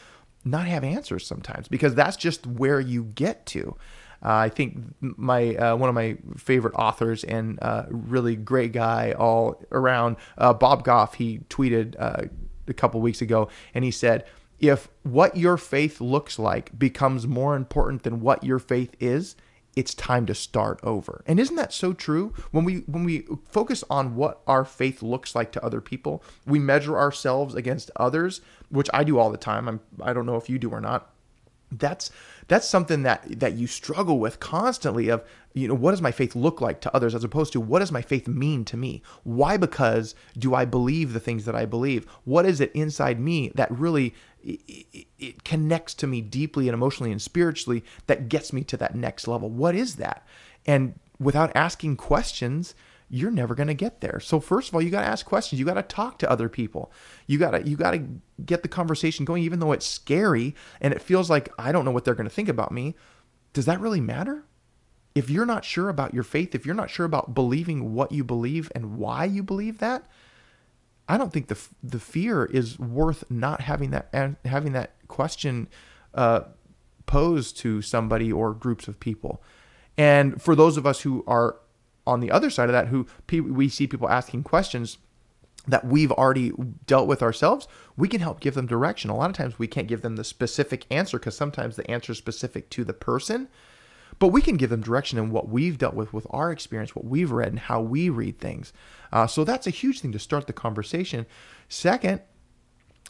not 0.44 0.66
have 0.66 0.84
answers 0.84 1.26
sometimes 1.26 1.68
because 1.68 1.94
that's 1.94 2.16
just 2.16 2.46
where 2.46 2.80
you 2.80 3.04
get 3.04 3.46
to. 3.46 3.76
Uh, 4.22 4.34
I 4.34 4.48
think 4.50 4.76
my 5.00 5.54
uh, 5.56 5.76
one 5.76 5.88
of 5.88 5.94
my 5.94 6.18
favorite 6.36 6.74
authors 6.74 7.24
and 7.24 7.58
uh, 7.62 7.84
really 7.88 8.36
great 8.36 8.72
guy 8.72 9.12
all 9.12 9.62
around, 9.72 10.16
uh, 10.36 10.52
Bob 10.52 10.84
Goff. 10.84 11.14
He 11.14 11.38
tweeted 11.48 11.96
uh, 11.98 12.24
a 12.68 12.74
couple 12.74 13.00
weeks 13.00 13.22
ago, 13.22 13.48
and 13.72 13.82
he 13.82 13.90
said, 13.90 14.26
"If 14.58 14.88
what 15.04 15.38
your 15.38 15.56
faith 15.56 16.02
looks 16.02 16.38
like 16.38 16.78
becomes 16.78 17.26
more 17.26 17.56
important 17.56 18.02
than 18.02 18.20
what 18.20 18.44
your 18.44 18.58
faith 18.58 18.94
is." 19.00 19.36
It's 19.76 19.94
time 19.94 20.26
to 20.26 20.34
start 20.34 20.80
over. 20.82 21.22
And 21.26 21.38
isn't 21.38 21.56
that 21.56 21.72
so 21.72 21.92
true? 21.92 22.34
When 22.50 22.64
we 22.64 22.78
when 22.86 23.04
we 23.04 23.26
focus 23.48 23.84
on 23.88 24.16
what 24.16 24.40
our 24.46 24.64
faith 24.64 25.02
looks 25.02 25.34
like 25.34 25.52
to 25.52 25.64
other 25.64 25.80
people, 25.80 26.22
we 26.46 26.58
measure 26.58 26.98
ourselves 26.98 27.54
against 27.54 27.90
others, 27.96 28.40
which 28.68 28.90
I 28.92 29.04
do 29.04 29.18
all 29.18 29.30
the 29.30 29.36
time. 29.36 29.68
I'm 29.68 29.80
I 30.02 30.12
don't 30.12 30.26
know 30.26 30.36
if 30.36 30.48
you 30.48 30.58
do 30.58 30.70
or 30.70 30.80
not 30.80 31.10
that's 31.72 32.10
that's 32.48 32.68
something 32.68 33.02
that 33.04 33.38
that 33.38 33.54
you 33.54 33.66
struggle 33.66 34.18
with 34.18 34.40
constantly 34.40 35.08
of 35.08 35.24
you 35.54 35.66
know 35.66 35.74
what 35.74 35.90
does 35.90 36.02
my 36.02 36.12
faith 36.12 36.34
look 36.34 36.60
like 36.60 36.80
to 36.80 36.94
others 36.94 37.14
as 37.14 37.24
opposed 37.24 37.52
to 37.52 37.60
what 37.60 37.80
does 37.80 37.92
my 37.92 38.02
faith 38.02 38.28
mean 38.28 38.64
to 38.64 38.76
me 38.76 39.02
why 39.24 39.56
because 39.56 40.14
do 40.38 40.54
i 40.54 40.64
believe 40.64 41.12
the 41.12 41.20
things 41.20 41.44
that 41.44 41.54
i 41.54 41.64
believe 41.64 42.06
what 42.24 42.46
is 42.46 42.60
it 42.60 42.72
inside 42.72 43.18
me 43.20 43.50
that 43.54 43.70
really 43.70 44.14
it, 44.42 45.06
it 45.18 45.44
connects 45.44 45.94
to 45.94 46.06
me 46.06 46.20
deeply 46.20 46.68
and 46.68 46.74
emotionally 46.74 47.12
and 47.12 47.20
spiritually 47.20 47.84
that 48.06 48.28
gets 48.28 48.52
me 48.52 48.62
to 48.62 48.76
that 48.76 48.94
next 48.94 49.26
level 49.26 49.50
what 49.50 49.74
is 49.74 49.96
that 49.96 50.26
and 50.66 50.98
without 51.18 51.50
asking 51.54 51.96
questions 51.96 52.74
you're 53.12 53.32
never 53.32 53.56
going 53.56 53.66
to 53.66 53.74
get 53.74 54.00
there. 54.00 54.20
So 54.20 54.38
first 54.38 54.68
of 54.68 54.74
all, 54.74 54.80
you 54.80 54.88
got 54.88 55.00
to 55.00 55.08
ask 55.08 55.26
questions. 55.26 55.58
You 55.58 55.66
got 55.66 55.74
to 55.74 55.82
talk 55.82 56.20
to 56.20 56.30
other 56.30 56.48
people. 56.48 56.92
You 57.26 57.38
got 57.38 57.50
to 57.50 57.68
you 57.68 57.76
got 57.76 57.90
to 57.90 58.06
get 58.46 58.62
the 58.62 58.68
conversation 58.68 59.24
going 59.24 59.42
even 59.42 59.58
though 59.58 59.72
it's 59.72 59.84
scary 59.84 60.54
and 60.80 60.94
it 60.94 61.02
feels 61.02 61.28
like 61.28 61.48
I 61.58 61.72
don't 61.72 61.84
know 61.84 61.90
what 61.90 62.04
they're 62.04 62.14
going 62.14 62.28
to 62.28 62.34
think 62.34 62.48
about 62.48 62.70
me. 62.70 62.94
Does 63.52 63.64
that 63.64 63.80
really 63.80 64.00
matter? 64.00 64.44
If 65.14 65.28
you're 65.28 65.46
not 65.46 65.64
sure 65.64 65.88
about 65.88 66.14
your 66.14 66.22
faith, 66.22 66.54
if 66.54 66.64
you're 66.64 66.74
not 66.74 66.90
sure 66.90 67.06
about 67.06 67.34
believing 67.34 67.94
what 67.94 68.12
you 68.12 68.22
believe 68.22 68.70
and 68.74 68.96
why 68.96 69.24
you 69.24 69.42
believe 69.42 69.78
that, 69.78 70.06
I 71.08 71.18
don't 71.18 71.32
think 71.32 71.48
the 71.48 71.58
the 71.82 71.98
fear 71.98 72.44
is 72.44 72.78
worth 72.78 73.28
not 73.30 73.62
having 73.62 73.90
that 73.90 74.36
having 74.44 74.72
that 74.72 74.94
question 75.08 75.68
uh, 76.14 76.42
posed 77.06 77.58
to 77.58 77.82
somebody 77.82 78.32
or 78.32 78.54
groups 78.54 78.86
of 78.86 79.00
people. 79.00 79.42
And 79.98 80.40
for 80.40 80.54
those 80.54 80.76
of 80.76 80.86
us 80.86 81.00
who 81.00 81.24
are 81.26 81.56
on 82.06 82.20
the 82.20 82.30
other 82.30 82.48
side 82.50 82.68
of 82.68 82.72
that, 82.72 82.88
who 82.88 83.06
we 83.30 83.68
see 83.68 83.86
people 83.86 84.08
asking 84.08 84.44
questions 84.44 84.98
that 85.66 85.84
we've 85.84 86.12
already 86.12 86.52
dealt 86.86 87.06
with 87.06 87.22
ourselves, 87.22 87.68
we 87.96 88.08
can 88.08 88.20
help 88.20 88.40
give 88.40 88.54
them 88.54 88.66
direction. 88.66 89.10
A 89.10 89.16
lot 89.16 89.30
of 89.30 89.36
times 89.36 89.58
we 89.58 89.66
can't 89.66 89.88
give 89.88 90.02
them 90.02 90.16
the 90.16 90.24
specific 90.24 90.86
answer 90.90 91.18
because 91.18 91.36
sometimes 91.36 91.76
the 91.76 91.88
answer 91.90 92.12
is 92.12 92.18
specific 92.18 92.70
to 92.70 92.84
the 92.84 92.94
person, 92.94 93.48
but 94.20 94.28
we 94.28 94.42
can 94.42 94.56
give 94.56 94.70
them 94.70 94.82
direction 94.82 95.18
in 95.18 95.30
what 95.30 95.48
we've 95.48 95.78
dealt 95.78 95.94
with 95.94 96.12
with 96.12 96.26
our 96.30 96.52
experience, 96.52 96.94
what 96.94 97.06
we've 97.06 97.32
read, 97.32 97.48
and 97.48 97.58
how 97.58 97.80
we 97.80 98.08
read 98.08 98.38
things. 98.38 98.72
Uh, 99.10 99.26
so 99.26 99.42
that's 99.42 99.66
a 99.66 99.70
huge 99.70 100.00
thing 100.00 100.12
to 100.12 100.18
start 100.20 100.46
the 100.46 100.52
conversation. 100.52 101.26
Second, 101.68 102.20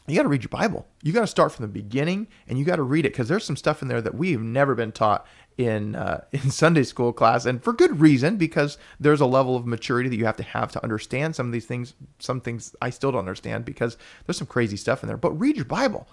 you 0.07 0.15
got 0.15 0.23
to 0.23 0.29
read 0.29 0.41
your 0.41 0.49
Bible. 0.49 0.87
You 1.03 1.13
got 1.13 1.21
to 1.21 1.27
start 1.27 1.51
from 1.51 1.63
the 1.63 1.71
beginning 1.71 2.27
and 2.47 2.57
you 2.57 2.65
got 2.65 2.77
to 2.77 2.83
read 2.83 3.05
it 3.05 3.11
because 3.11 3.27
there's 3.27 3.43
some 3.43 3.55
stuff 3.55 3.81
in 3.81 3.87
there 3.87 4.01
that 4.01 4.15
we've 4.15 4.41
never 4.41 4.73
been 4.73 4.91
taught 4.91 5.27
in 5.57 5.95
uh, 5.95 6.23
in 6.31 6.49
Sunday 6.49 6.83
school 6.83 7.11
class, 7.11 7.45
and 7.45 7.61
for 7.61 7.73
good 7.73 7.99
reason 7.99 8.37
because 8.37 8.77
there's 8.99 9.21
a 9.21 9.25
level 9.25 9.55
of 9.57 9.67
maturity 9.67 10.09
that 10.09 10.15
you 10.15 10.25
have 10.25 10.37
to 10.37 10.43
have 10.43 10.71
to 10.71 10.81
understand 10.83 11.35
some 11.35 11.45
of 11.45 11.51
these 11.51 11.65
things. 11.65 11.93
Some 12.19 12.39
things 12.39 12.73
I 12.81 12.89
still 12.89 13.11
don't 13.11 13.19
understand 13.19 13.65
because 13.65 13.97
there's 14.25 14.37
some 14.37 14.47
crazy 14.47 14.77
stuff 14.77 15.03
in 15.03 15.07
there. 15.07 15.17
But 15.17 15.31
read 15.33 15.57
your 15.57 15.65
Bible. 15.65 16.07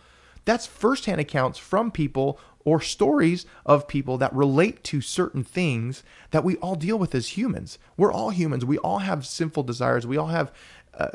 That's 0.48 0.66
firsthand 0.66 1.20
accounts 1.20 1.58
from 1.58 1.90
people 1.90 2.40
or 2.64 2.80
stories 2.80 3.44
of 3.66 3.86
people 3.86 4.16
that 4.16 4.34
relate 4.34 4.82
to 4.84 5.02
certain 5.02 5.44
things 5.44 6.02
that 6.30 6.42
we 6.42 6.56
all 6.56 6.74
deal 6.74 6.98
with 6.98 7.14
as 7.14 7.36
humans. 7.36 7.78
We're 7.98 8.10
all 8.10 8.30
humans. 8.30 8.64
We 8.64 8.78
all 8.78 9.00
have 9.00 9.26
sinful 9.26 9.64
desires. 9.64 10.06
We 10.06 10.16
all 10.16 10.28
have 10.28 10.50
uh, 10.94 11.10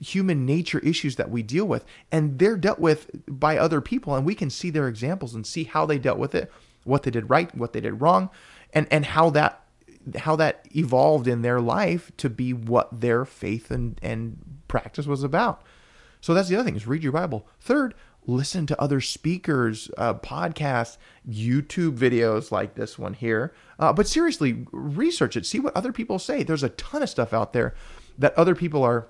human 0.00 0.44
nature 0.44 0.80
issues 0.80 1.14
that 1.14 1.30
we 1.30 1.44
deal 1.44 1.64
with, 1.64 1.84
and 2.10 2.40
they're 2.40 2.56
dealt 2.56 2.80
with 2.80 3.08
by 3.28 3.56
other 3.56 3.80
people, 3.80 4.16
and 4.16 4.26
we 4.26 4.34
can 4.34 4.50
see 4.50 4.70
their 4.70 4.88
examples 4.88 5.32
and 5.32 5.46
see 5.46 5.62
how 5.62 5.86
they 5.86 5.96
dealt 5.96 6.18
with 6.18 6.34
it, 6.34 6.50
what 6.82 7.04
they 7.04 7.12
did 7.12 7.30
right, 7.30 7.54
what 7.54 7.72
they 7.72 7.80
did 7.80 8.00
wrong, 8.00 8.30
and 8.72 8.88
and 8.90 9.06
how 9.06 9.30
that 9.30 9.62
how 10.16 10.34
that 10.34 10.66
evolved 10.74 11.28
in 11.28 11.42
their 11.42 11.60
life 11.60 12.10
to 12.16 12.28
be 12.28 12.52
what 12.52 13.00
their 13.00 13.24
faith 13.24 13.70
and 13.70 14.00
and 14.02 14.60
practice 14.66 15.06
was 15.06 15.22
about. 15.22 15.62
So 16.20 16.34
that's 16.34 16.48
the 16.48 16.56
other 16.56 16.64
thing 16.64 16.74
is 16.74 16.88
read 16.88 17.04
your 17.04 17.12
Bible. 17.12 17.46
Third, 17.60 17.94
listen 18.26 18.66
to 18.66 18.80
other 18.80 19.00
speakers, 19.00 19.90
uh, 19.96 20.14
podcasts, 20.14 20.98
YouTube 21.28 21.96
videos 21.96 22.50
like 22.50 22.74
this 22.74 22.98
one 22.98 23.14
here. 23.14 23.54
Uh, 23.78 23.92
but 23.92 24.06
seriously, 24.06 24.66
research 24.72 25.36
it. 25.36 25.46
See 25.46 25.60
what 25.60 25.76
other 25.76 25.92
people 25.92 26.18
say. 26.18 26.42
There's 26.42 26.62
a 26.62 26.70
ton 26.70 27.02
of 27.02 27.10
stuff 27.10 27.32
out 27.32 27.52
there 27.52 27.74
that 28.18 28.34
other 28.34 28.54
people 28.54 28.82
are 28.82 29.08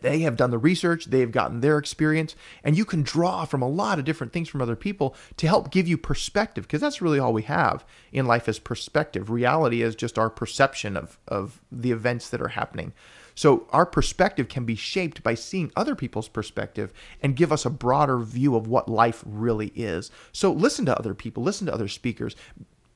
they 0.00 0.20
have 0.20 0.36
done 0.36 0.50
the 0.50 0.58
research, 0.58 1.06
they've 1.06 1.32
gotten 1.32 1.60
their 1.60 1.76
experience, 1.76 2.36
and 2.62 2.76
you 2.76 2.84
can 2.84 3.02
draw 3.02 3.44
from 3.44 3.62
a 3.62 3.68
lot 3.68 3.98
of 3.98 4.04
different 4.04 4.32
things 4.32 4.48
from 4.48 4.62
other 4.62 4.76
people 4.76 5.16
to 5.36 5.48
help 5.48 5.72
give 5.72 5.88
you 5.88 5.98
perspective, 5.98 6.64
because 6.64 6.80
that's 6.80 7.02
really 7.02 7.18
all 7.18 7.32
we 7.32 7.42
have 7.42 7.84
in 8.12 8.26
life 8.26 8.48
is 8.48 8.58
perspective. 8.58 9.28
Reality 9.28 9.82
is 9.82 9.96
just 9.96 10.18
our 10.18 10.30
perception 10.30 10.96
of, 10.96 11.18
of 11.26 11.60
the 11.70 11.90
events 11.90 12.30
that 12.30 12.40
are 12.40 12.48
happening. 12.48 12.92
So 13.34 13.66
our 13.70 13.86
perspective 13.86 14.48
can 14.48 14.64
be 14.64 14.74
shaped 14.74 15.22
by 15.22 15.34
seeing 15.34 15.72
other 15.76 15.94
people's 15.94 16.28
perspective 16.28 16.92
and 17.22 17.36
give 17.36 17.52
us 17.52 17.64
a 17.64 17.70
broader 17.70 18.18
view 18.18 18.56
of 18.56 18.66
what 18.66 18.88
life 18.88 19.22
really 19.26 19.72
is. 19.74 20.10
So 20.32 20.52
listen 20.52 20.86
to 20.86 20.98
other 20.98 21.14
people, 21.14 21.42
listen 21.42 21.66
to 21.66 21.74
other 21.74 21.88
speakers. 21.88 22.36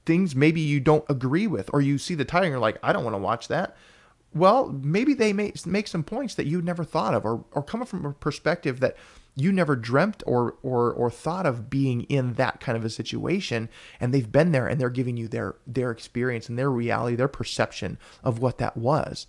Things 0.05 0.37
maybe 0.37 0.61
you 0.61 0.79
don't 0.79 1.05
agree 1.09 1.47
with, 1.47 1.69
or 1.73 1.81
you 1.81 1.99
see 1.99 2.15
the 2.15 2.25
title 2.25 2.45
and 2.45 2.53
you're 2.53 2.61
like, 2.61 2.79
I 2.83 2.93
don't 2.93 3.05
want 3.05 3.15
to 3.15 3.23
watch 3.23 3.49
that 3.49 3.77
well, 4.37 4.69
maybe 4.83 5.15
they 5.15 5.33
may 5.33 5.53
make 5.65 5.89
some 5.89 6.03
points 6.03 6.35
that 6.35 6.47
you 6.47 6.61
never 6.61 6.85
thought 6.85 7.15
of, 7.15 7.25
or 7.25 7.45
or 7.53 7.63
come 7.63 7.85
from 7.87 8.05
a 8.05 8.13
perspective 8.13 8.81
that 8.81 8.97
you 9.35 9.51
never 9.51 9.75
dreamt 9.77 10.23
or 10.27 10.57
or 10.63 10.93
or 10.93 11.11
thought 11.11 11.47
of 11.47 11.71
being 11.71 12.03
in 12.03 12.35
that 12.35 12.61
kind 12.61 12.77
of 12.77 12.85
a 12.85 12.91
situation, 12.91 13.69
and 13.99 14.13
they've 14.13 14.31
been 14.31 14.53
there 14.53 14.67
and 14.67 14.81
they're 14.81 14.91
giving 14.91 15.17
you 15.17 15.27
their 15.27 15.57
their 15.67 15.91
experience 15.91 16.49
and 16.49 16.59
their 16.59 16.71
reality, 16.71 17.17
their 17.17 17.29
perception 17.29 17.99
of 18.23 18.39
what 18.39 18.59
that 18.59 18.77
was. 18.77 19.27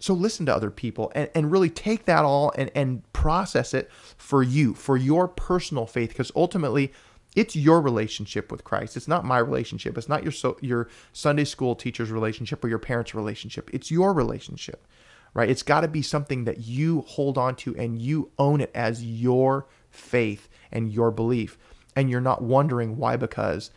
So 0.00 0.14
listen 0.14 0.46
to 0.46 0.54
other 0.54 0.70
people 0.70 1.12
and, 1.14 1.30
and 1.34 1.52
really 1.52 1.70
take 1.70 2.06
that 2.06 2.24
all 2.24 2.52
and, 2.56 2.70
and 2.74 3.10
process 3.12 3.74
it 3.74 3.90
for 4.16 4.42
you, 4.42 4.74
for 4.74 4.96
your 4.96 5.28
personal 5.28 5.86
faith, 5.86 6.08
because 6.08 6.32
ultimately 6.34 6.92
it's 7.36 7.54
your 7.54 7.80
relationship 7.80 8.50
with 8.50 8.64
Christ. 8.64 8.96
It's 8.96 9.06
not 9.06 9.24
my 9.24 9.38
relationship. 9.38 9.96
It's 9.96 10.08
not 10.08 10.22
your 10.22 10.32
so, 10.32 10.56
your 10.60 10.88
Sunday 11.12 11.44
school 11.44 11.76
teacher's 11.76 12.10
relationship 12.10 12.64
or 12.64 12.68
your 12.68 12.78
parents' 12.78 13.14
relationship. 13.14 13.70
It's 13.72 13.90
your 13.90 14.12
relationship, 14.12 14.86
right? 15.34 15.48
It's 15.48 15.62
got 15.62 15.82
to 15.82 15.88
be 15.88 16.02
something 16.02 16.44
that 16.44 16.60
you 16.60 17.02
hold 17.02 17.38
on 17.38 17.54
to 17.56 17.76
and 17.76 18.00
you 18.00 18.32
own 18.38 18.60
it 18.60 18.70
as 18.74 19.04
your 19.04 19.66
faith 19.90 20.48
and 20.72 20.92
your 20.92 21.10
belief, 21.10 21.58
and 21.94 22.10
you're 22.10 22.20
not 22.20 22.42
wondering 22.42 22.96
why 22.96 23.16
because 23.16 23.70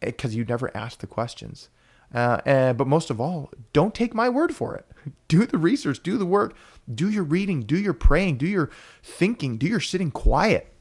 eh, 0.00 0.06
because 0.06 0.34
you 0.34 0.44
never 0.44 0.74
asked 0.76 1.00
the 1.00 1.06
questions. 1.06 1.68
Uh, 2.12 2.40
and, 2.44 2.78
but 2.78 2.86
most 2.86 3.10
of 3.10 3.20
all, 3.20 3.50
don't 3.72 3.94
take 3.94 4.14
my 4.14 4.28
word 4.28 4.54
for 4.54 4.76
it. 4.76 4.86
Do 5.28 5.46
the 5.46 5.58
research, 5.58 6.02
do 6.02 6.16
the 6.16 6.24
work, 6.24 6.54
do 6.92 7.10
your 7.10 7.24
reading, 7.24 7.62
do 7.62 7.76
your 7.76 7.92
praying, 7.92 8.38
do 8.38 8.46
your 8.46 8.70
thinking, 9.02 9.58
do 9.58 9.66
your 9.66 9.80
sitting 9.80 10.10
quiet. 10.10 10.72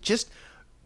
Just 0.00 0.30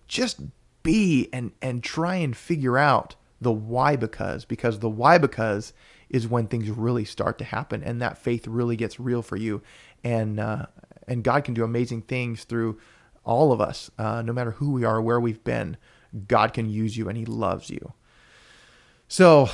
just 0.08 0.40
be 0.82 1.28
and 1.32 1.52
and 1.60 1.82
try 1.82 2.16
and 2.16 2.36
figure 2.36 2.78
out 2.78 3.16
the 3.40 3.52
why 3.52 3.96
because 3.96 4.44
because 4.44 4.78
the 4.78 4.88
why 4.88 5.18
because 5.18 5.72
is 6.08 6.28
when 6.28 6.46
things 6.46 6.70
really 6.70 7.04
start 7.04 7.38
to 7.38 7.44
happen 7.44 7.82
and 7.82 8.00
that 8.00 8.18
faith 8.18 8.46
really 8.46 8.76
gets 8.76 9.00
real 9.00 9.22
for 9.22 9.36
you 9.36 9.62
and 10.04 10.38
uh, 10.38 10.66
and 11.08 11.24
God 11.24 11.44
can 11.44 11.54
do 11.54 11.64
amazing 11.64 12.02
things 12.02 12.44
through 12.44 12.78
all 13.24 13.52
of 13.52 13.60
us 13.60 13.90
uh, 13.98 14.22
no 14.22 14.32
matter 14.32 14.52
who 14.52 14.72
we 14.72 14.84
are 14.84 15.00
where 15.00 15.20
we've 15.20 15.42
been 15.42 15.76
God 16.28 16.52
can 16.52 16.68
use 16.70 16.96
you 16.96 17.08
and 17.08 17.18
he 17.18 17.24
loves 17.24 17.70
you 17.70 17.92
so 19.14 19.48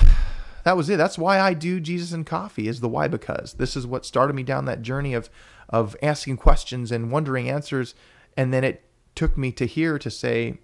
that 0.64 0.76
was 0.76 0.88
it 0.88 0.96
that's 0.96 1.18
why 1.18 1.40
I 1.40 1.54
do 1.54 1.80
Jesus 1.80 2.12
and 2.12 2.26
coffee 2.26 2.68
is 2.68 2.80
the 2.80 2.88
why 2.88 3.08
because 3.08 3.54
this 3.54 3.76
is 3.76 3.86
what 3.86 4.06
started 4.06 4.34
me 4.34 4.42
down 4.42 4.64
that 4.64 4.82
journey 4.82 5.14
of 5.14 5.28
of 5.68 5.96
asking 6.02 6.36
questions 6.36 6.90
and 6.90 7.10
wondering 7.10 7.48
answers 7.48 7.94
and 8.36 8.52
then 8.52 8.64
it 8.64 8.84
took 9.14 9.36
me 9.36 9.52
to 9.52 9.66
here 9.66 9.98
to 9.98 10.10
say, 10.10 10.58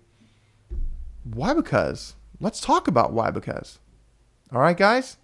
why 1.24 1.52
because? 1.52 2.14
Let's 2.40 2.60
talk 2.60 2.88
about 2.88 3.12
why 3.12 3.30
because. 3.30 3.78
All 4.52 4.60
right, 4.60 4.76
guys? 4.76 5.16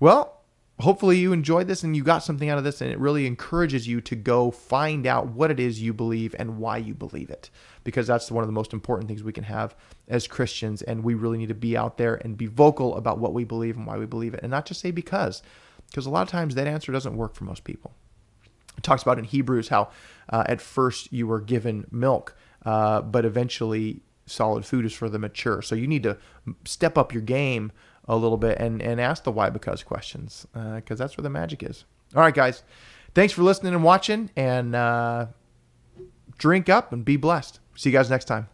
Well, 0.00 0.35
hopefully 0.80 1.18
you 1.18 1.32
enjoyed 1.32 1.68
this 1.68 1.82
and 1.82 1.96
you 1.96 2.02
got 2.02 2.22
something 2.22 2.50
out 2.50 2.58
of 2.58 2.64
this 2.64 2.80
and 2.80 2.90
it 2.90 2.98
really 2.98 3.26
encourages 3.26 3.88
you 3.88 4.00
to 4.00 4.14
go 4.14 4.50
find 4.50 5.06
out 5.06 5.28
what 5.28 5.50
it 5.50 5.58
is 5.58 5.80
you 5.80 5.94
believe 5.94 6.34
and 6.38 6.58
why 6.58 6.76
you 6.76 6.94
believe 6.94 7.30
it 7.30 7.50
because 7.82 8.06
that's 8.06 8.30
one 8.30 8.42
of 8.42 8.48
the 8.48 8.52
most 8.52 8.72
important 8.72 9.08
things 9.08 9.22
we 9.22 9.32
can 9.32 9.44
have 9.44 9.74
as 10.08 10.26
Christians 10.26 10.82
and 10.82 11.02
we 11.02 11.14
really 11.14 11.38
need 11.38 11.48
to 11.48 11.54
be 11.54 11.76
out 11.76 11.96
there 11.96 12.16
and 12.16 12.36
be 12.36 12.46
vocal 12.46 12.94
about 12.96 13.18
what 13.18 13.32
we 13.32 13.44
believe 13.44 13.76
and 13.76 13.86
why 13.86 13.96
we 13.96 14.06
believe 14.06 14.34
it 14.34 14.40
and 14.42 14.50
not 14.50 14.66
just 14.66 14.80
say 14.80 14.90
because 14.90 15.42
because 15.88 16.04
a 16.04 16.10
lot 16.10 16.22
of 16.22 16.28
times 16.28 16.54
that 16.54 16.66
answer 16.66 16.92
doesn't 16.92 17.16
work 17.16 17.34
for 17.34 17.44
most 17.44 17.62
people. 17.62 17.94
It 18.76 18.82
talks 18.82 19.02
about 19.02 19.18
in 19.18 19.24
Hebrews 19.24 19.68
how 19.68 19.90
uh, 20.28 20.44
at 20.46 20.60
first 20.60 21.12
you 21.12 21.26
were 21.26 21.40
given 21.40 21.86
milk 21.90 22.36
uh, 22.66 23.00
but 23.00 23.24
eventually 23.24 24.00
solid 24.26 24.66
food 24.66 24.84
is 24.84 24.92
for 24.92 25.08
the 25.08 25.18
mature. 25.18 25.62
So 25.62 25.74
you 25.74 25.86
need 25.86 26.02
to 26.02 26.18
step 26.64 26.98
up 26.98 27.14
your 27.14 27.22
game 27.22 27.72
a 28.08 28.16
little 28.16 28.36
bit 28.36 28.58
and, 28.58 28.80
and 28.80 29.00
ask 29.00 29.24
the 29.24 29.32
why 29.32 29.50
because 29.50 29.82
questions 29.82 30.46
because 30.52 31.00
uh, 31.00 31.04
that's 31.04 31.16
where 31.16 31.22
the 31.22 31.30
magic 31.30 31.62
is. 31.62 31.84
All 32.14 32.22
right, 32.22 32.34
guys. 32.34 32.62
Thanks 33.14 33.32
for 33.32 33.42
listening 33.42 33.74
and 33.74 33.82
watching 33.82 34.30
and 34.36 34.74
uh, 34.74 35.26
drink 36.38 36.68
up 36.68 36.92
and 36.92 37.04
be 37.04 37.16
blessed. 37.16 37.60
See 37.74 37.90
you 37.90 37.92
guys 37.92 38.10
next 38.10 38.26
time. 38.26 38.48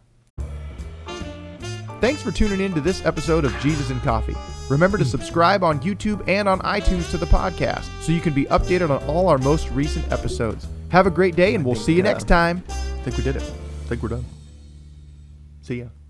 Thanks 2.01 2.21
for 2.21 2.33
tuning 2.33 2.61
in 2.61 2.73
to 2.75 2.81
this 2.81 3.05
episode 3.05 3.45
of 3.45 3.57
Jesus 3.61 3.91
and 3.91 4.03
Coffee. 4.03 4.35
Remember 4.69 4.99
to 4.99 5.05
subscribe 5.05 5.63
on 5.63 5.81
YouTube 5.81 6.27
and 6.29 6.49
on 6.49 6.59
iTunes 6.61 7.11
to 7.11 7.17
the 7.19 7.27
podcast 7.27 7.89
so 8.03 8.11
you 8.11 8.21
can 8.21 8.33
be 8.33 8.45
updated 8.47 8.91
on 8.91 9.03
all 9.05 9.29
our 9.29 9.39
most 9.39 9.71
recent 9.71 10.11
episodes. 10.11 10.67
Have 10.89 11.07
a 11.07 11.11
great 11.11 11.37
day 11.37 11.55
and 11.55 11.65
we'll 11.65 11.75
see 11.75 11.93
you 11.93 12.03
next 12.03 12.27
time. 12.27 12.65
I 12.69 12.73
think 13.03 13.17
we 13.17 13.23
did 13.23 13.37
it 13.37 13.43
I 13.43 13.89
think 13.89 14.03
we're 14.03 14.09
done. 14.09 14.25
See 15.63 15.81
ya. 15.81 16.02